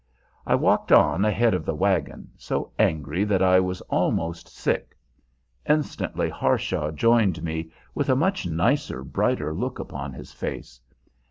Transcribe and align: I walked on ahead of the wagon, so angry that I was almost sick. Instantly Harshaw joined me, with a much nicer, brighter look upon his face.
I 0.47 0.55
walked 0.55 0.91
on 0.91 1.23
ahead 1.25 1.53
of 1.53 1.63
the 1.63 1.75
wagon, 1.75 2.31
so 2.35 2.71
angry 2.79 3.23
that 3.25 3.43
I 3.43 3.59
was 3.59 3.81
almost 3.81 4.49
sick. 4.49 4.97
Instantly 5.69 6.27
Harshaw 6.27 6.89
joined 6.89 7.43
me, 7.43 7.71
with 7.93 8.09
a 8.09 8.15
much 8.15 8.47
nicer, 8.47 9.03
brighter 9.03 9.53
look 9.53 9.77
upon 9.77 10.11
his 10.13 10.31
face. 10.33 10.81